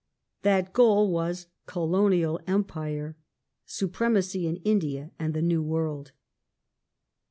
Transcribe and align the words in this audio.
That 0.41 0.73
goal 0.73 1.11
was 1.11 1.45
Colonial 1.67 2.39
Empire: 2.47 3.17
supremacy 3.67 4.47
in 4.47 4.55
India 4.65 5.11
and 5.19 5.35
the 5.35 5.43
New 5.43 5.61
World. 5.61 6.11